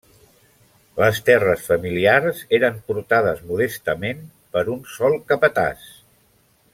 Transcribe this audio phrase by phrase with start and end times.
[1.01, 4.25] Les terres familiars eren portades modestament
[4.57, 5.85] per un sol capatàs.